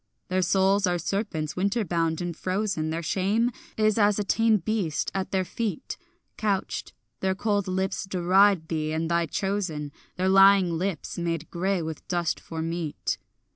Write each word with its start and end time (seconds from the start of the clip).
Their 0.29 0.41
souls 0.41 0.87
are 0.87 0.97
serpents 0.97 1.53
winterbound 1.53 2.21
and 2.21 2.35
frozen, 2.35 2.89
Their 2.89 3.03
shame 3.03 3.51
is 3.77 3.99
as 3.99 4.17
a 4.17 4.23
tame 4.23 4.57
beast, 4.57 5.11
at 5.13 5.29
their 5.29 5.45
feet 5.45 5.95
Couched; 6.37 6.93
their 7.19 7.35
cold 7.35 7.67
lips 7.67 8.05
deride 8.05 8.67
thee 8.67 8.93
and 8.93 9.11
thy 9.11 9.27
chosen, 9.27 9.91
Their 10.15 10.27
lying 10.27 10.75
lips 10.75 11.19
made 11.19 11.51
grey 11.51 11.83
with 11.83 12.07
dust 12.07 12.39
for 12.39 12.63
meat. 12.63 13.19